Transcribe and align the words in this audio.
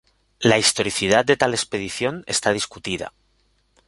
La 0.39 0.57
historicidad 0.57 1.23
de 1.25 1.37
tal 1.37 1.53
expedición 1.53 2.23
está 2.25 2.51
discutida. 2.53 3.13